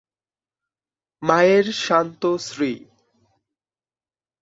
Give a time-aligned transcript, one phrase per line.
[1.23, 2.73] মায়ের শান্ত শ্রী।